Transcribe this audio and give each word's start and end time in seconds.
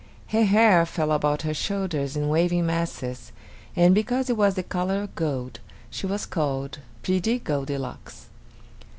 Her 0.29 0.45
hair 0.45 0.87
fell 0.87 1.11
about 1.11 1.43
her 1.43 1.53
shoulders 1.53 2.17
in 2.17 2.27
waving 2.27 2.65
masses, 2.65 3.31
and 3.75 3.93
because 3.93 4.31
it 4.31 4.35
was 4.35 4.55
the 4.55 4.63
color 4.63 5.03
of 5.03 5.13
gold, 5.13 5.59
she 5.91 6.07
was 6.07 6.25
called 6.25 6.79
Pretty 7.03 7.37
Goldilocks. 7.37 8.25